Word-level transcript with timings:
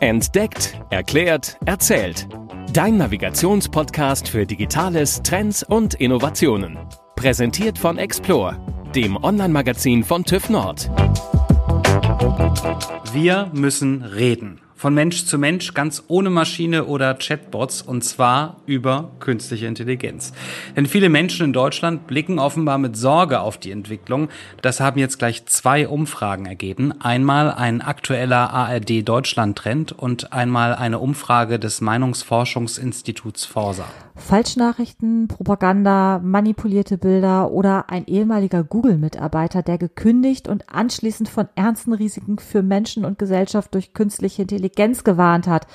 Entdeckt, 0.00 0.80
erklärt, 0.88 1.58
erzählt. 1.66 2.26
Dein 2.72 2.96
Navigationspodcast 2.96 4.30
für 4.30 4.46
Digitales, 4.46 5.20
Trends 5.22 5.62
und 5.62 5.92
Innovationen. 5.92 6.78
Präsentiert 7.16 7.76
von 7.76 7.98
Explore, 7.98 8.56
dem 8.94 9.22
Online-Magazin 9.22 10.02
von 10.02 10.24
TÜV 10.24 10.48
Nord. 10.48 10.90
Wir 13.12 13.50
müssen 13.52 14.02
reden 14.02 14.62
von 14.80 14.94
Mensch 14.94 15.26
zu 15.26 15.36
Mensch, 15.36 15.74
ganz 15.74 16.04
ohne 16.08 16.30
Maschine 16.30 16.86
oder 16.86 17.12
Chatbots, 17.12 17.82
und 17.82 18.02
zwar 18.02 18.62
über 18.64 19.10
künstliche 19.20 19.66
Intelligenz. 19.66 20.32
Denn 20.74 20.86
viele 20.86 21.10
Menschen 21.10 21.44
in 21.44 21.52
Deutschland 21.52 22.06
blicken 22.06 22.38
offenbar 22.38 22.78
mit 22.78 22.96
Sorge 22.96 23.40
auf 23.40 23.58
die 23.58 23.72
Entwicklung. 23.72 24.30
Das 24.62 24.80
haben 24.80 24.98
jetzt 24.98 25.18
gleich 25.18 25.44
zwei 25.44 25.86
Umfragen 25.86 26.46
ergeben. 26.46 26.94
Einmal 26.98 27.52
ein 27.52 27.82
aktueller 27.82 28.54
ARD 28.54 29.06
Deutschland-Trend 29.06 29.92
und 29.92 30.32
einmal 30.32 30.74
eine 30.74 30.98
Umfrage 30.98 31.58
des 31.58 31.82
Meinungsforschungsinstituts 31.82 33.44
Forsa. 33.44 33.84
Falschnachrichten, 34.20 35.28
Propaganda, 35.28 36.20
manipulierte 36.22 36.98
Bilder 36.98 37.50
oder 37.50 37.90
ein 37.90 38.06
ehemaliger 38.06 38.62
Google-Mitarbeiter, 38.62 39.62
der 39.62 39.78
gekündigt 39.78 40.48
und 40.48 40.68
anschließend 40.72 41.28
von 41.28 41.48
ernsten 41.54 41.92
Risiken 41.92 42.38
für 42.38 42.62
Menschen 42.62 43.04
und 43.04 43.18
Gesellschaft 43.18 43.74
durch 43.74 43.92
künstliche 43.92 44.42
Intelligenz 44.42 45.04
gewarnt 45.04 45.46
hat. 45.46 45.66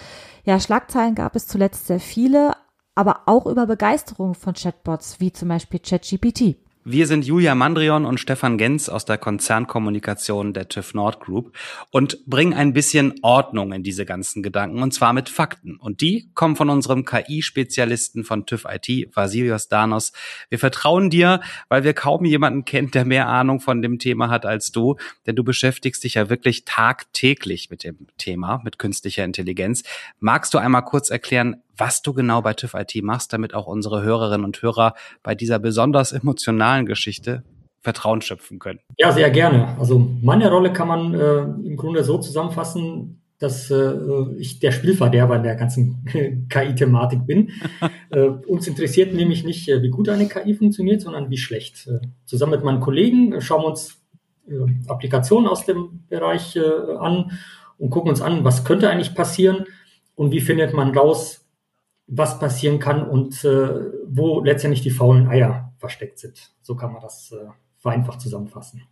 Ja, 0.43 0.59
Schlagzeilen 0.59 1.15
gab 1.15 1.35
es 1.35 1.47
zuletzt 1.47 1.87
sehr 1.87 1.99
viele, 1.99 2.53
aber 2.95 3.21
auch 3.25 3.45
über 3.45 3.65
Begeisterung 3.65 4.35
von 4.35 4.53
Chatbots 4.53 5.19
wie 5.19 5.33
zum 5.33 5.49
Beispiel 5.49 5.79
ChatGPT. 5.79 6.64
Wir 6.87 7.07
sind 7.07 7.25
Julia 7.25 7.55
Mandrion 7.55 8.05
und 8.05 8.19
Stefan 8.19 8.59
Genz 8.59 8.89
aus 8.89 9.05
der 9.05 9.17
Konzernkommunikation 9.17 10.53
der 10.53 10.69
TÜV 10.69 10.93
Nord 10.93 11.19
Group 11.19 11.57
und 11.89 12.23
bringen 12.27 12.53
ein 12.53 12.73
bisschen 12.73 13.15
Ordnung 13.23 13.73
in 13.73 13.81
diese 13.81 14.05
ganzen 14.05 14.43
Gedanken 14.43 14.83
und 14.83 14.93
zwar 14.93 15.11
mit 15.11 15.27
Fakten. 15.27 15.77
Und 15.77 16.01
die 16.01 16.29
kommen 16.35 16.55
von 16.55 16.69
unserem 16.69 17.03
KI-Spezialisten 17.03 18.23
von 18.23 18.45
TÜV 18.45 18.67
IT, 18.69 19.15
Vasilios 19.15 19.67
Danos. 19.67 20.13
Wir 20.49 20.59
vertrauen 20.59 21.09
dir, 21.09 21.41
weil 21.69 21.83
wir 21.83 21.95
kaum 21.95 22.23
jemanden 22.23 22.65
kennt, 22.65 22.93
der 22.93 23.03
mehr 23.03 23.29
Ahnung 23.29 23.61
von 23.61 23.81
dem 23.81 23.97
Thema 23.97 24.29
hat 24.29 24.45
als 24.45 24.71
du, 24.71 24.95
denn 25.25 25.35
du 25.35 25.43
beschäftigst 25.43 26.03
dich 26.03 26.13
ja 26.13 26.29
wirklich 26.29 26.65
tagtäglich 26.65 27.71
mit 27.71 27.83
dem 27.83 28.05
Thema, 28.19 28.61
mit 28.63 28.77
künstlicher 28.77 29.23
Intelligenz. 29.23 29.81
Magst 30.19 30.53
du 30.53 30.59
einmal 30.59 30.85
kurz 30.85 31.09
erklären, 31.09 31.63
was 31.77 32.01
du 32.01 32.13
genau 32.13 32.41
bei 32.41 32.53
TÜV 32.53 32.73
IT 32.75 33.03
machst, 33.03 33.33
damit 33.33 33.53
auch 33.53 33.67
unsere 33.67 34.03
Hörerinnen 34.03 34.45
und 34.45 34.61
Hörer 34.61 34.93
bei 35.23 35.35
dieser 35.35 35.59
besonders 35.59 36.11
emotionalen 36.11 36.85
Geschichte 36.85 37.43
Vertrauen 37.85 38.21
schöpfen 38.21 38.57
können. 38.57 38.79
Ja, 38.97 39.11
sehr 39.11 39.29
gerne. 39.29 39.77
Also 39.77 39.99
meine 39.99 40.49
Rolle 40.49 40.73
kann 40.73 40.87
man 40.87 41.13
äh, 41.13 41.41
im 41.67 41.77
Grunde 41.77 42.03
so 42.03 42.17
zusammenfassen, 42.17 43.21
dass 43.37 43.69
äh, 43.69 43.93
ich 44.37 44.59
der 44.59 44.71
Spielverderber 44.71 45.35
in 45.35 45.43
der 45.43 45.55
ganzen 45.55 46.03
KI-Thematik 46.49 47.27
bin. 47.27 47.51
äh, 48.09 48.21
uns 48.21 48.67
interessiert 48.67 49.13
nämlich 49.13 49.43
nicht, 49.43 49.69
äh, 49.69 49.83
wie 49.83 49.89
gut 49.89 50.09
eine 50.09 50.27
KI 50.27 50.55
funktioniert, 50.55 51.01
sondern 51.01 51.29
wie 51.29 51.37
schlecht. 51.37 51.87
Äh, 51.87 51.99
zusammen 52.25 52.53
mit 52.53 52.63
meinen 52.63 52.79
Kollegen 52.79 53.39
schauen 53.39 53.61
wir 53.61 53.67
uns 53.67 54.01
äh, 54.47 54.65
Applikationen 54.87 55.47
aus 55.47 55.65
dem 55.65 56.05
Bereich 56.09 56.57
an 56.99 57.31
und 57.77 57.89
gucken 57.91 58.09
uns 58.09 58.21
an, 58.21 58.43
was 58.43 58.63
könnte 58.63 58.89
eigentlich 58.89 59.13
passieren 59.13 59.65
und 60.15 60.31
wie 60.31 60.41
findet 60.41 60.73
man 60.73 60.97
raus, 60.97 61.44
was 62.07 62.39
passieren 62.39 62.79
kann 62.79 63.07
und 63.07 63.43
äh, 63.43 63.69
wo 64.07 64.41
letztendlich 64.41 64.81
die 64.81 64.91
faulen 64.91 65.27
Eier 65.27 65.73
versteckt 65.77 66.19
sind. 66.19 66.51
So 66.61 66.75
kann 66.75 66.93
man 66.93 67.01
das 67.01 67.31
äh, 67.31 67.47
vereinfacht 67.77 68.21
zusammenfassen. 68.21 68.83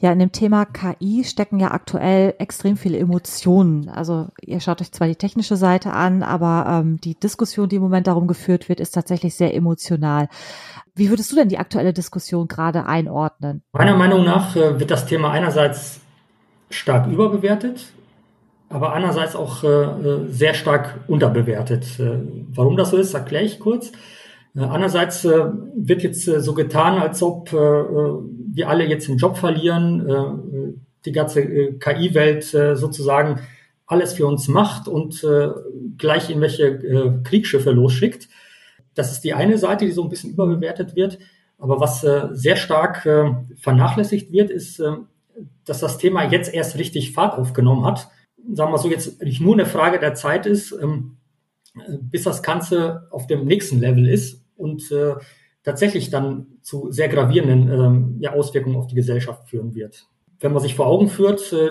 Ja, 0.00 0.12
in 0.12 0.18
dem 0.18 0.32
Thema 0.32 0.64
KI 0.66 1.22
stecken 1.24 1.60
ja 1.60 1.70
aktuell 1.70 2.34
extrem 2.38 2.76
viele 2.76 2.98
Emotionen. 2.98 3.88
Also 3.88 4.28
ihr 4.42 4.60
schaut 4.60 4.80
euch 4.80 4.90
zwar 4.90 5.06
die 5.06 5.16
technische 5.16 5.56
Seite 5.56 5.92
an, 5.92 6.22
aber 6.22 6.66
ähm, 6.68 7.00
die 7.00 7.14
Diskussion, 7.14 7.68
die 7.68 7.76
im 7.76 7.82
Moment 7.82 8.06
darum 8.06 8.26
geführt 8.26 8.68
wird, 8.68 8.80
ist 8.80 8.92
tatsächlich 8.92 9.34
sehr 9.36 9.54
emotional. 9.54 10.28
Wie 10.94 11.10
würdest 11.10 11.30
du 11.30 11.36
denn 11.36 11.48
die 11.48 11.58
aktuelle 11.58 11.92
Diskussion 11.92 12.48
gerade 12.48 12.86
einordnen? 12.86 13.62
Meiner 13.72 13.96
Meinung 13.96 14.24
nach 14.24 14.56
äh, 14.56 14.78
wird 14.78 14.90
das 14.90 15.06
Thema 15.06 15.30
einerseits 15.30 16.00
stark 16.70 17.06
überbewertet 17.06 17.92
aber 18.74 18.92
andererseits 18.92 19.36
auch 19.36 19.62
äh, 19.62 19.68
äh, 19.68 20.28
sehr 20.30 20.52
stark 20.52 20.98
unterbewertet. 21.06 21.84
Äh, 22.00 22.18
warum 22.52 22.76
das 22.76 22.90
so 22.90 22.96
ist, 22.96 23.14
erkläre 23.14 23.44
ich 23.44 23.60
kurz. 23.60 23.92
Äh, 24.56 24.62
andererseits 24.62 25.22
wird 25.22 26.02
jetzt 26.02 26.24
so 26.24 26.54
getan, 26.54 26.98
als 26.98 27.22
ob 27.22 27.52
wir 27.52 28.68
alle 28.68 28.84
jetzt 28.84 29.06
den 29.06 29.16
Job 29.16 29.36
verlieren, 29.36 30.80
die 31.04 31.12
ganze 31.12 31.74
KI-Welt 31.74 32.44
sozusagen 32.44 33.40
alles 33.86 34.14
für 34.14 34.26
uns 34.26 34.48
macht 34.48 34.88
und 34.88 35.24
gleich 35.98 36.30
irgendwelche 36.30 37.20
Kriegsschiffe 37.22 37.70
losschickt. 37.70 38.28
Das 38.94 39.12
ist 39.12 39.22
die 39.22 39.34
eine 39.34 39.58
Seite, 39.58 39.84
die 39.84 39.92
so 39.92 40.02
ein 40.02 40.08
bisschen 40.08 40.32
überbewertet 40.32 40.96
wird. 40.96 41.18
Aber 41.58 41.80
was 41.80 42.02
äh, 42.04 42.28
sehr 42.32 42.56
stark 42.56 43.06
äh, 43.06 43.30
vernachlässigt 43.56 44.32
wird, 44.32 44.50
ist, 44.50 44.80
äh, 44.80 44.92
dass 45.64 45.80
das 45.80 45.98
Thema 45.98 46.30
jetzt 46.30 46.52
erst 46.52 46.76
richtig 46.76 47.12
Fahrt 47.12 47.38
aufgenommen 47.38 47.84
hat 47.84 48.08
sagen 48.52 48.72
wir 48.72 48.78
so, 48.78 48.88
jetzt 48.88 49.22
nicht 49.22 49.40
nur 49.40 49.54
eine 49.54 49.66
Frage 49.66 49.98
der 49.98 50.14
Zeit 50.14 50.46
ist, 50.46 50.72
ähm, 50.72 51.16
bis 52.00 52.24
das 52.24 52.42
Ganze 52.42 53.08
auf 53.10 53.26
dem 53.26 53.44
nächsten 53.44 53.80
Level 53.80 54.08
ist 54.08 54.44
und 54.56 54.90
äh, 54.92 55.14
tatsächlich 55.62 56.10
dann 56.10 56.46
zu 56.62 56.90
sehr 56.90 57.08
gravierenden 57.08 57.70
ähm, 57.70 58.16
ja, 58.20 58.32
Auswirkungen 58.32 58.76
auf 58.76 58.86
die 58.86 58.94
Gesellschaft 58.94 59.48
führen 59.48 59.74
wird. 59.74 60.06
Wenn 60.38 60.52
man 60.52 60.62
sich 60.62 60.74
vor 60.74 60.86
Augen 60.86 61.08
führt, 61.08 61.52
äh, 61.52 61.70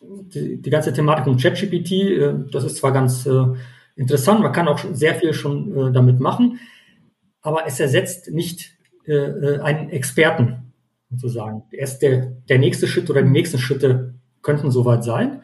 die, 0.00 0.60
die 0.60 0.70
ganze 0.70 0.92
Thematik 0.92 1.26
um 1.26 1.36
ChatGPT, 1.36 1.92
äh, 1.92 2.34
das 2.52 2.64
ist 2.64 2.76
zwar 2.76 2.92
ganz 2.92 3.26
äh, 3.26 3.44
interessant, 3.96 4.40
man 4.40 4.52
kann 4.52 4.68
auch 4.68 4.78
sehr 4.92 5.14
viel 5.14 5.32
schon 5.32 5.76
äh, 5.76 5.92
damit 5.92 6.20
machen, 6.20 6.60
aber 7.42 7.66
es 7.66 7.80
ersetzt 7.80 8.30
nicht 8.30 8.76
äh, 9.06 9.58
einen 9.60 9.90
Experten 9.90 10.72
sozusagen. 11.10 11.64
Erst 11.72 12.02
der, 12.02 12.26
der 12.48 12.58
nächste 12.58 12.86
Schritt 12.86 13.10
oder 13.10 13.22
die 13.22 13.30
nächsten 13.30 13.58
Schritte 13.58 14.14
könnten 14.42 14.70
soweit 14.70 15.02
sein. 15.02 15.42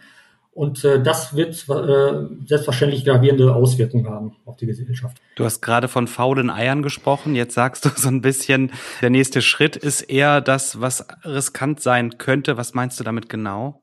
Und 0.56 0.86
äh, 0.86 1.02
das 1.02 1.36
wird 1.36 1.54
äh, 1.68 2.46
selbstverständlich 2.46 3.04
gravierende 3.04 3.54
Auswirkungen 3.54 4.08
haben 4.08 4.36
auf 4.46 4.56
die 4.56 4.64
Gesellschaft. 4.64 5.18
Du 5.34 5.44
hast 5.44 5.60
gerade 5.60 5.86
von 5.86 6.06
faulen 6.06 6.48
Eiern 6.48 6.82
gesprochen. 6.82 7.34
Jetzt 7.34 7.52
sagst 7.52 7.84
du 7.84 7.90
so 7.94 8.08
ein 8.08 8.22
bisschen, 8.22 8.72
der 9.02 9.10
nächste 9.10 9.42
Schritt 9.42 9.76
ist 9.76 10.00
eher 10.00 10.40
das, 10.40 10.80
was 10.80 11.06
riskant 11.26 11.80
sein 11.80 12.16
könnte. 12.16 12.56
Was 12.56 12.72
meinst 12.72 12.98
du 12.98 13.04
damit 13.04 13.28
genau? 13.28 13.82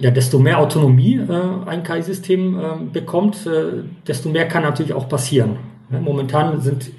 Ja, 0.00 0.10
desto 0.10 0.40
mehr 0.40 0.58
Autonomie 0.58 1.18
äh, 1.18 1.68
ein 1.68 1.84
KI-System 1.84 2.58
äh, 2.58 2.84
bekommt, 2.92 3.46
äh, 3.46 3.84
desto 4.04 4.30
mehr 4.30 4.48
kann 4.48 4.64
natürlich 4.64 4.94
auch 4.94 5.08
passieren. 5.08 5.58
Ja, 5.92 6.00
momentan 6.00 6.60
sind 6.60 6.90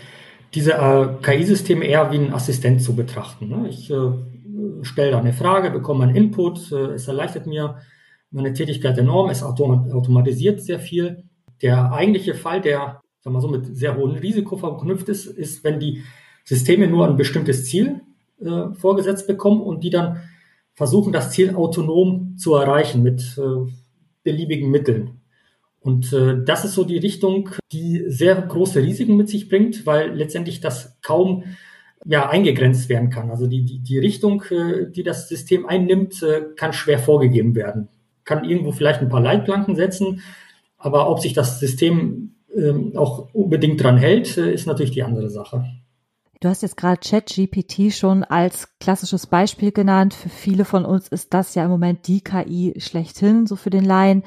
diese 0.54 0.76
äh, 0.76 1.08
KI-Systeme 1.22 1.84
eher 1.84 2.14
wie 2.14 2.20
ein 2.20 2.34
Assistent 2.34 2.82
zu 2.82 2.96
betrachten. 2.96 3.50
Ne? 3.50 3.68
Ich 3.68 3.92
stelle 4.84 5.12
da 5.12 5.20
eine 5.20 5.34
Frage, 5.34 5.70
bekomme 5.70 6.06
einen 6.06 6.16
Input, 6.16 6.72
es 6.72 7.10
erleichtert 7.10 7.46
mir 7.46 7.76
meine 8.32 8.54
Tätigkeit 8.54 8.98
enorm, 8.98 9.30
es 9.30 9.44
automatisiert 9.44 10.62
sehr 10.62 10.80
viel. 10.80 11.24
Der 11.62 11.92
eigentliche 11.92 12.36
Fall, 12.36 12.62
der 12.62 13.02
sagen 13.22 13.36
wir 13.36 13.42
so, 13.42 13.48
mit 13.48 13.76
sehr 13.76 13.98
hohem 13.98 14.16
Risiko 14.16 14.58
verknüpft 14.58 15.10
ist, 15.10 15.26
ist, 15.26 15.64
wenn 15.64 15.80
die 15.80 16.04
Systeme 16.46 16.88
nur 16.88 17.08
ein 17.08 17.18
bestimmtes 17.18 17.66
Ziel 17.66 18.02
äh, 18.40 18.74
vorgesetzt 18.74 19.28
bekommen 19.28 19.62
und 19.62 19.84
die 19.84 19.90
dann 19.90 20.22
versuchen, 20.76 21.12
das 21.12 21.32
Ziel 21.32 21.56
autonom 21.56 22.38
zu 22.38 22.56
erreichen 22.56 23.04
mit 23.04 23.38
äh, 23.38 23.70
beliebigen 24.24 24.72
Mitteln. 24.72 25.22
Und 25.82 26.14
äh, 26.14 26.44
das 26.44 26.66
ist 26.66 26.76
so 26.76 26.84
die 26.84 26.98
Richtung, 26.98 27.50
die 27.72 28.06
sehr 28.08 28.36
große 28.36 28.82
Risiken 28.82 29.18
mit 29.18 29.30
sich 29.30 29.50
bringt, 29.50 29.86
weil 29.86 30.14
letztendlich 30.16 30.62
das 30.62 30.98
kaum 31.02 31.44
ja, 32.06 32.30
eingegrenzt 32.30 32.88
werden 32.88 33.10
kann. 33.10 33.30
Also 33.30 33.48
die, 33.48 33.64
die, 33.66 33.80
die 33.80 34.00
Richtung, 34.00 34.44
äh, 34.50 34.90
die 34.90 35.04
das 35.04 35.28
System 35.28 35.66
einnimmt, 35.66 36.24
äh, 36.24 36.44
kann 36.56 36.72
schwer 36.72 37.00
vorgegeben 37.00 37.56
werden 37.56 37.90
kann 38.24 38.44
irgendwo 38.44 38.72
vielleicht 38.72 39.02
ein 39.02 39.10
paar 39.10 39.22
Leitplanken 39.22 39.76
setzen, 39.76 40.22
aber 40.78 41.10
ob 41.10 41.20
sich 41.20 41.34
das 41.34 41.60
System 41.60 42.36
ähm, 42.56 42.94
auch 42.96 43.34
unbedingt 43.34 43.84
dran 43.84 43.98
hält, 43.98 44.38
äh, 44.38 44.52
ist 44.52 44.66
natürlich 44.66 44.92
die 44.92 45.04
andere 45.04 45.30
Sache. 45.30 45.66
Du 46.42 46.48
hast 46.48 46.62
jetzt 46.62 46.78
gerade 46.78 47.02
ChatGPT 47.02 47.94
schon 47.94 48.24
als 48.24 48.70
klassisches 48.80 49.28
Beispiel 49.28 49.74
genannt. 49.74 50.14
Für 50.14 50.30
viele 50.30 50.64
von 50.64 50.86
uns 50.86 51.10
ist 51.10 51.34
das 51.34 51.54
ja 51.54 51.66
im 51.66 51.70
Moment 51.70 52.08
die 52.08 52.22
KI 52.22 52.76
schlechthin, 52.78 53.46
so 53.46 53.58
für 53.58 53.70
den 53.70 53.84
Laien. 53.84 54.24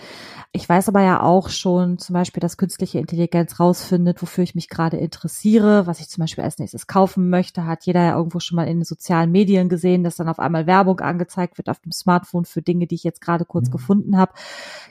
Ich 0.52 0.68
weiß 0.68 0.90
aber 0.90 1.00
ja 1.00 1.22
auch 1.22 1.48
schon 1.48 1.96
zum 1.96 2.12
Beispiel, 2.12 2.42
dass 2.42 2.58
künstliche 2.58 2.98
Intelligenz 2.98 3.58
rausfindet, 3.58 4.20
wofür 4.20 4.44
ich 4.44 4.54
mich 4.54 4.68
gerade 4.68 4.98
interessiere, 4.98 5.86
was 5.86 6.00
ich 6.00 6.10
zum 6.10 6.20
Beispiel 6.20 6.44
als 6.44 6.58
nächstes 6.58 6.86
kaufen 6.86 7.30
möchte. 7.30 7.64
Hat 7.64 7.86
jeder 7.86 8.02
ja 8.02 8.14
irgendwo 8.14 8.40
schon 8.40 8.56
mal 8.56 8.68
in 8.68 8.80
den 8.80 8.84
sozialen 8.84 9.32
Medien 9.32 9.70
gesehen, 9.70 10.04
dass 10.04 10.16
dann 10.16 10.28
auf 10.28 10.38
einmal 10.38 10.66
Werbung 10.66 11.00
angezeigt 11.00 11.56
wird 11.56 11.70
auf 11.70 11.80
dem 11.80 11.92
Smartphone 11.92 12.44
für 12.44 12.60
Dinge, 12.60 12.86
die 12.86 12.96
ich 12.96 13.04
jetzt 13.04 13.22
gerade 13.22 13.46
kurz 13.46 13.68
mhm. 13.68 13.72
gefunden 13.72 14.18
habe. 14.18 14.34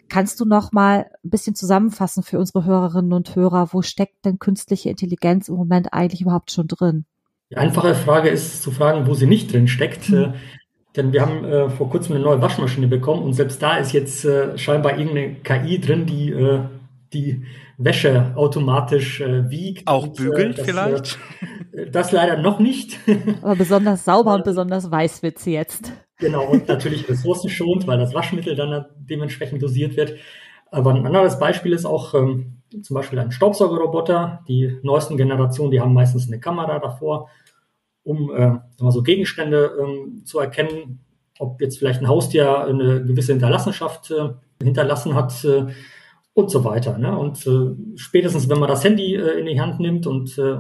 Kannst 0.10 0.40
du 0.40 0.46
noch 0.46 0.72
mal 0.72 1.12
ein 1.24 1.30
bisschen 1.30 1.54
zusammenfassen 1.54 2.24
für 2.24 2.40
unsere 2.40 2.66
Hörerinnen 2.66 3.14
und 3.14 3.36
Hörer, 3.36 3.74
wo 3.74 3.84
steckt 3.84 4.26
denn 4.26 4.40
künstliche 4.40 4.90
Intelligenz 4.90 5.50
im 5.50 5.56
Moment 5.56 5.94
eigentlich 5.94 6.22
überhaupt 6.22 6.50
schon 6.50 6.68
drin? 6.68 7.06
Die 7.52 7.58
einfache 7.58 7.96
Frage 7.96 8.30
ist 8.30 8.64
zu 8.64 8.72
fragen, 8.72 9.08
wo 9.08 9.14
sie 9.14 9.28
nicht 9.28 9.52
drin 9.52 9.68
steckt. 9.68 10.10
Mhm. 10.10 10.34
Denn 10.96 11.14
wir 11.14 11.22
haben 11.22 11.46
äh, 11.46 11.70
vor 11.70 11.90
kurzem 11.90 12.16
eine 12.16 12.24
neue 12.24 12.42
Waschmaschine 12.42 12.88
bekommen 12.88 13.24
und 13.24 13.34
selbst 13.34 13.62
da 13.62 13.78
ist 13.78 13.94
jetzt 13.94 14.26
äh, 14.26 14.58
scheinbar 14.58 14.98
irgendeine 14.98 15.36
KI 15.36 15.80
drin, 15.80 16.06
die 16.06 16.32
äh, 16.32 16.62
die 17.14 17.46
Wäsche 17.78 18.34
automatisch 18.36 19.22
äh, 19.22 19.50
wiegt. 19.50 19.88
Auch 19.88 20.04
und, 20.04 20.18
bügelt 20.18 20.58
das, 20.58 20.66
vielleicht? 20.66 21.20
das 21.92 22.12
leider 22.12 22.38
noch 22.38 22.60
nicht. 22.60 23.00
Aber 23.42 23.56
besonders 23.56 24.06
sauber 24.06 24.36
und 24.36 24.44
besonders 24.44 24.90
weiß 24.90 25.24
wird 25.24 25.40
sie 25.40 25.54
jetzt. 25.54 25.92
Genau, 26.20 26.46
und 26.46 26.68
natürlich 26.68 27.10
ressourcenschonend, 27.10 27.88
weil 27.88 27.98
das 27.98 28.14
Waschmittel 28.14 28.56
dann 28.56 28.86
dementsprechend 28.98 29.62
dosiert 29.62 29.98
wird. 29.98 30.16
Aber 30.70 30.94
ein 30.94 31.06
anderes 31.06 31.40
Beispiel 31.40 31.74
ist 31.74 31.86
auch 31.86 32.14
ähm, 32.14 32.61
zum 32.82 32.96
Beispiel 32.96 33.20
ein 33.20 33.32
Staubsaugerroboter. 33.32 34.44
Die 34.48 34.80
neuesten 34.84 35.18
Generationen, 35.18 35.72
die 35.72 35.82
haben 35.82 35.94
meistens 35.94 36.28
eine 36.28 36.40
Kamera 36.40 36.80
davor, 36.80 37.30
um 38.04 38.34
äh, 38.34 38.58
so 38.78 39.04
Gegenstände 39.04 39.72
ähm, 39.80 40.24
zu 40.26 40.40
erkennen, 40.40 41.02
ob 41.40 41.62
jetzt 41.62 41.78
vielleicht 41.78 42.02
ein 42.02 42.08
Haustier 42.08 42.66
eine 42.66 43.04
gewisse 43.04 43.34
Hinterlassenschaft 43.34 44.12
äh, 44.12 44.30
hinterlassen 44.64 45.16
hat 45.16 45.44
äh, 45.44 45.68
und 46.34 46.50
so 46.50 46.64
weiter. 46.64 46.98
Ne? 46.98 47.18
Und 47.18 47.46
äh, 47.48 47.98
spätestens, 47.98 48.50
wenn 48.50 48.60
man 48.60 48.70
das 48.70 48.84
Handy 48.84 49.16
äh, 49.16 49.40
in 49.40 49.46
die 49.46 49.60
Hand 49.60 49.80
nimmt 49.80 50.08
und 50.08 50.38
äh, 50.38 50.60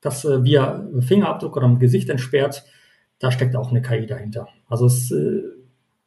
das 0.00 0.24
äh, 0.24 0.42
via 0.42 0.86
Fingerabdruck 1.00 1.56
oder 1.56 1.66
im 1.66 1.78
Gesicht 1.78 2.08
entsperrt, 2.08 2.64
da 3.18 3.30
steckt 3.30 3.56
auch 3.56 3.70
eine 3.70 3.82
KI 3.82 4.06
dahinter. 4.06 4.48
Also 4.68 4.86
es, 4.86 5.10
äh, 5.10 5.42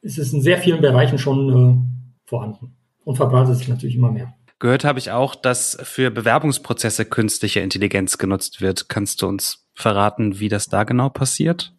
es 0.01 0.17
ist 0.17 0.33
in 0.33 0.41
sehr 0.41 0.57
vielen 0.57 0.81
Bereichen 0.81 1.17
schon 1.17 1.49
äh, 1.49 2.29
vorhanden 2.29 2.75
und 3.03 3.15
verbreitet 3.15 3.55
sich 3.55 3.67
natürlich 3.67 3.95
immer 3.95 4.11
mehr. 4.11 4.33
Gehört 4.59 4.83
habe 4.83 4.99
ich 4.99 5.11
auch, 5.11 5.35
dass 5.35 5.77
für 5.83 6.11
Bewerbungsprozesse 6.11 7.05
künstliche 7.05 7.61
Intelligenz 7.61 8.17
genutzt 8.17 8.59
wird. 8.61 8.89
Kannst 8.89 9.21
du 9.21 9.27
uns 9.27 9.65
verraten, 9.73 10.39
wie 10.41 10.49
das 10.49 10.67
da 10.67 10.83
genau 10.83 11.07
passiert? 11.09 11.73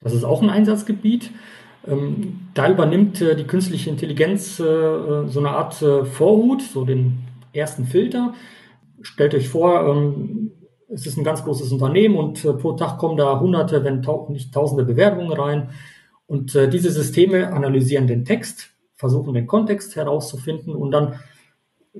Das 0.00 0.14
ist 0.14 0.24
auch 0.24 0.42
ein 0.42 0.48
Einsatzgebiet. 0.48 1.30
Ähm, 1.86 2.48
da 2.54 2.70
übernimmt 2.70 3.20
äh, 3.20 3.36
die 3.36 3.44
künstliche 3.44 3.90
Intelligenz 3.90 4.58
äh, 4.58 4.64
äh, 4.64 5.28
so 5.28 5.40
eine 5.40 5.50
Art 5.50 5.74
Vorhut, 5.74 6.62
so 6.62 6.86
den 6.86 7.18
ersten 7.52 7.84
Filter. 7.84 8.32
Stellt 9.02 9.34
euch 9.34 9.48
vor, 9.48 9.86
ähm, 9.86 10.52
es 10.88 11.06
ist 11.06 11.18
ein 11.18 11.24
ganz 11.24 11.44
großes 11.44 11.70
Unternehmen 11.70 12.16
und 12.16 12.42
pro 12.60 12.72
Tag 12.72 12.98
kommen 12.98 13.16
da 13.16 13.40
hunderte, 13.40 13.84
wenn 13.84 14.06
nicht 14.28 14.54
tausende 14.54 14.84
Bewerbungen 14.84 15.32
rein. 15.32 15.70
Und 16.26 16.54
diese 16.54 16.92
Systeme 16.92 17.52
analysieren 17.52 18.06
den 18.06 18.24
Text, 18.24 18.70
versuchen 18.94 19.34
den 19.34 19.48
Kontext 19.48 19.96
herauszufinden 19.96 20.76
und 20.76 20.92
dann 20.92 21.18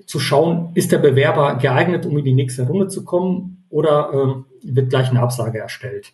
zu 0.04 0.18
schauen, 0.18 0.70
ist 0.74 0.92
der 0.92 0.98
Bewerber 0.98 1.56
geeignet, 1.56 2.06
um 2.06 2.18
in 2.18 2.24
die 2.24 2.34
nächste 2.34 2.66
Runde 2.66 2.88
zu 2.88 3.04
kommen 3.04 3.64
oder 3.70 4.10
äh, 4.12 4.74
wird 4.74 4.90
gleich 4.90 5.10
eine 5.10 5.20
Absage 5.20 5.58
erstellt. 5.58 6.12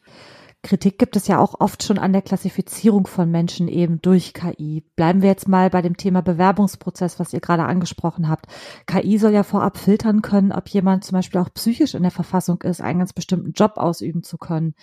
Kritik 0.62 0.96
gibt 0.96 1.16
es 1.16 1.26
ja 1.26 1.40
auch 1.40 1.58
oft 1.58 1.82
schon 1.82 1.98
an 1.98 2.12
der 2.12 2.22
Klassifizierung 2.22 3.08
von 3.08 3.28
Menschen 3.28 3.66
eben 3.66 4.00
durch 4.00 4.32
KI. 4.32 4.84
Bleiben 4.94 5.20
wir 5.20 5.28
jetzt 5.28 5.48
mal 5.48 5.70
bei 5.70 5.82
dem 5.82 5.96
Thema 5.96 6.22
Bewerbungsprozess, 6.22 7.18
was 7.18 7.32
ihr 7.32 7.40
gerade 7.40 7.64
angesprochen 7.64 8.28
habt. 8.28 8.46
KI 8.86 9.18
soll 9.18 9.32
ja 9.32 9.42
vorab 9.42 9.76
filtern 9.76 10.22
können, 10.22 10.52
ob 10.52 10.68
jemand 10.68 11.02
zum 11.04 11.16
Beispiel 11.16 11.40
auch 11.40 11.52
psychisch 11.52 11.94
in 11.94 12.02
der 12.02 12.12
Verfassung 12.12 12.62
ist, 12.62 12.80
einen 12.80 13.00
ganz 13.00 13.12
bestimmten 13.12 13.52
Job 13.52 13.72
ausüben 13.76 14.22
zu 14.22 14.38
können. 14.38 14.74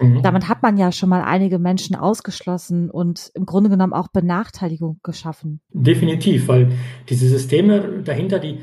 Mhm. 0.00 0.22
Damit 0.22 0.48
hat 0.48 0.62
man 0.62 0.76
ja 0.76 0.90
schon 0.90 1.08
mal 1.08 1.22
einige 1.22 1.60
Menschen 1.60 1.94
ausgeschlossen 1.94 2.90
und 2.90 3.30
im 3.34 3.46
Grunde 3.46 3.70
genommen 3.70 3.92
auch 3.92 4.08
Benachteiligung 4.08 4.98
geschaffen. 5.04 5.60
Definitiv, 5.72 6.48
weil 6.48 6.72
diese 7.08 7.28
Systeme 7.28 8.02
dahinter, 8.02 8.40
die 8.40 8.58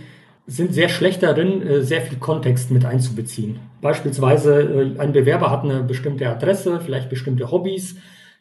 sind 0.48 0.74
sehr 0.74 0.90
schlecht 0.90 1.24
darin, 1.24 1.62
äh, 1.62 1.82
sehr 1.82 2.02
viel 2.02 2.20
Kontext 2.20 2.72
mit 2.72 2.86
einzubeziehen. 2.86 3.60
Beispielsweise 3.82 4.62
äh, 4.62 5.00
ein 5.00 5.12
Bewerber 5.12 5.50
hat 5.50 5.64
eine 5.64 5.84
bestimmte 5.84 6.30
Adresse, 6.30 6.80
vielleicht 6.80 7.10
bestimmte 7.10 7.52
Hobbys, 7.52 7.96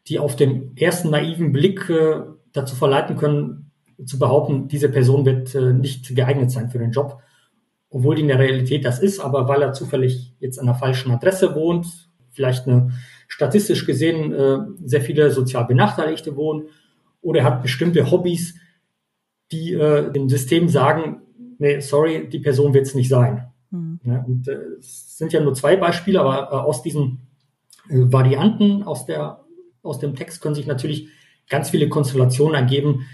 die 0.09 0.19
auf 0.19 0.37
den 0.37 0.77
ersten 0.77 1.11
naiven 1.11 1.53
Blick 1.53 1.89
äh, 1.89 2.23
dazu 2.53 2.77
verleiten 2.77 3.17
können, 3.17 3.71
zu 4.05 4.19
behaupten, 4.19 4.69
diese 4.69 4.89
Person 4.89 5.25
wird 5.25 5.55
nicht 5.55 6.17
geeignet 6.17 6.51
sein 6.51 6.69
für 6.69 6.81
den 6.81 6.91
Job, 6.91 7.23
obwohl 7.91 8.17
die 8.17 8.23
in 8.23 8.29
der 8.29 8.41
Realität 8.41 8.85
das 8.85 8.99
ist, 8.99 9.21
aber 9.21 9.47
weil 9.47 9.63
er 9.63 9.73
zufällig 9.73 10.35
jetzt 10.41 10.59
an 10.59 10.67
der 10.67 10.75
falschen 10.75 11.13
Adresse 11.13 11.55
wohnt, 11.55 11.87
vielleicht 12.33 12.67
eine 12.67 12.91
statistisch 13.29 13.87
gesehen 13.87 14.77
sehr 14.85 15.01
viele 15.01 15.31
sozial 15.31 15.65
Benachteiligte 15.67 16.35
wohnen 16.35 16.65
oder 17.23 17.41
er 17.41 17.47
hat 17.47 17.63
bestimmte 17.63 18.11
Hobbys, 18.11 18.57
die 19.53 19.71
dem 19.73 20.29
System 20.29 20.69
sagen, 20.69 21.23
nee, 21.59 21.81
sorry, 21.81 22.29
die 22.29 22.39
Person 22.39 22.75
wird 22.75 22.87
es 22.87 22.95
nicht 22.95 23.09
sein. 23.09 23.49
Mhm. 23.71 24.01
Ja, 24.05 24.23
und 24.23 24.49
äh, 24.49 24.59
es 24.79 25.19
sind 25.19 25.33
ja 25.33 25.41
nur 25.41 25.55
zwei 25.55 25.77
Beispiele, 25.77 26.21
aber 26.21 26.53
äh, 26.53 26.57
aus 26.57 26.83
diesen 26.83 27.27
äh, 27.89 27.97
Varianten 27.99 28.83
aus, 28.83 29.07
der, 29.07 29.45
aus 29.83 29.99
dem 29.99 30.15
Text 30.15 30.41
können 30.41 30.55
sich 30.55 30.67
natürlich 30.67 31.09
ganz 31.49 31.71
viele 31.71 31.89
Konstellationen 31.89 32.55
ergeben, 32.55 33.07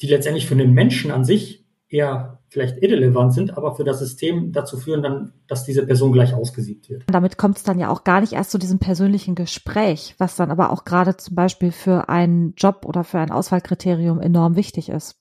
die 0.00 0.06
letztendlich 0.06 0.46
für 0.46 0.56
den 0.56 0.72
Menschen 0.72 1.10
an 1.10 1.24
sich 1.24 1.64
eher 1.88 2.40
vielleicht 2.48 2.82
irrelevant 2.82 3.32
sind, 3.32 3.56
aber 3.56 3.74
für 3.74 3.84
das 3.84 3.98
System 3.98 4.52
dazu 4.52 4.76
führen 4.76 5.02
dann, 5.02 5.32
dass 5.46 5.64
diese 5.64 5.86
Person 5.86 6.12
gleich 6.12 6.34
ausgesiebt 6.34 6.88
wird. 6.88 7.04
Damit 7.06 7.38
kommt 7.38 7.58
es 7.58 7.62
dann 7.62 7.78
ja 7.78 7.88
auch 7.88 8.04
gar 8.04 8.20
nicht 8.20 8.32
erst 8.32 8.50
zu 8.50 8.58
diesem 8.58 8.78
persönlichen 8.78 9.34
Gespräch, 9.34 10.14
was 10.18 10.36
dann 10.36 10.50
aber 10.50 10.70
auch 10.70 10.84
gerade 10.84 11.16
zum 11.16 11.36
Beispiel 11.36 11.70
für 11.70 12.08
einen 12.08 12.54
Job 12.56 12.84
oder 12.84 13.04
für 13.04 13.18
ein 13.18 13.30
Auswahlkriterium 13.30 14.20
enorm 14.20 14.56
wichtig 14.56 14.88
ist. 14.88 15.16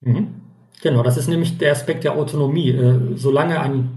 Mhm. 0.00 0.51
Genau, 0.82 1.04
das 1.04 1.16
ist 1.16 1.28
nämlich 1.28 1.58
der 1.58 1.72
Aspekt 1.72 2.02
der 2.02 2.16
Autonomie. 2.16 2.70
Äh, 2.70 3.14
solange 3.14 3.60
ein 3.60 3.88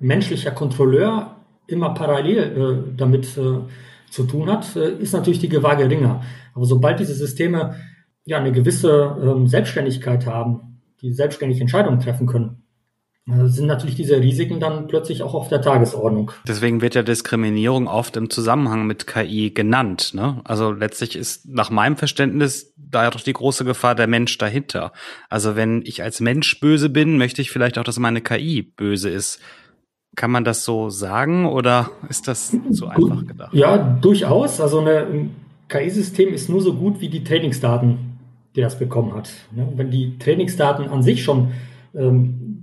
menschlicher 0.00 0.50
Kontrolleur 0.50 1.36
immer 1.68 1.94
parallel 1.94 2.38
äh, 2.38 2.96
damit 2.96 3.38
äh, 3.38 3.60
zu 4.10 4.24
tun 4.24 4.50
hat, 4.50 4.76
ist 4.76 5.14
natürlich 5.14 5.38
die 5.38 5.48
Gewahr 5.48 5.76
geringer. 5.76 6.22
Aber 6.54 6.66
sobald 6.66 7.00
diese 7.00 7.14
Systeme 7.14 7.76
ja 8.24 8.38
eine 8.38 8.52
gewisse 8.52 9.16
ähm, 9.22 9.46
Selbstständigkeit 9.46 10.26
haben, 10.26 10.80
die 11.00 11.12
selbstständig 11.12 11.60
Entscheidungen 11.60 12.00
treffen 12.00 12.26
können, 12.26 12.61
sind 13.26 13.66
natürlich 13.66 13.94
diese 13.94 14.20
Risiken 14.20 14.58
dann 14.58 14.88
plötzlich 14.88 15.22
auch 15.22 15.34
auf 15.34 15.48
der 15.48 15.62
Tagesordnung. 15.62 16.32
Deswegen 16.46 16.80
wird 16.80 16.96
ja 16.96 17.04
Diskriminierung 17.04 17.86
oft 17.86 18.16
im 18.16 18.30
Zusammenhang 18.30 18.86
mit 18.86 19.06
KI 19.06 19.52
genannt. 19.52 20.10
Ne? 20.12 20.40
Also 20.42 20.72
letztlich 20.72 21.14
ist 21.14 21.48
nach 21.48 21.70
meinem 21.70 21.96
Verständnis 21.96 22.74
da 22.76 23.08
doch 23.08 23.20
die 23.20 23.32
große 23.32 23.64
Gefahr 23.64 23.94
der 23.94 24.08
Mensch 24.08 24.36
dahinter. 24.38 24.92
Also 25.28 25.54
wenn 25.54 25.82
ich 25.84 26.02
als 26.02 26.20
Mensch 26.20 26.58
böse 26.58 26.90
bin, 26.90 27.16
möchte 27.16 27.42
ich 27.42 27.52
vielleicht 27.52 27.78
auch, 27.78 27.84
dass 27.84 27.98
meine 28.00 28.22
KI 28.22 28.62
böse 28.62 29.08
ist. 29.08 29.40
Kann 30.16 30.32
man 30.32 30.44
das 30.44 30.64
so 30.64 30.90
sagen 30.90 31.46
oder 31.46 31.90
ist 32.08 32.26
das 32.26 32.54
zu 32.72 32.88
einfach 32.88 33.24
gedacht? 33.24 33.54
Ja, 33.54 33.78
durchaus. 33.78 34.60
Also 34.60 34.80
ein 34.80 35.30
KI-System 35.68 36.34
ist 36.34 36.50
nur 36.50 36.60
so 36.60 36.74
gut 36.74 37.00
wie 37.00 37.08
die 37.08 37.22
Trainingsdaten, 37.22 38.18
die 38.56 38.60
das 38.60 38.78
bekommen 38.78 39.14
hat. 39.14 39.30
Ne? 39.52 39.72
Wenn 39.76 39.92
die 39.92 40.18
Trainingsdaten 40.18 40.88
an 40.88 41.04
sich 41.04 41.22
schon 41.22 41.52
ähm, 41.94 42.61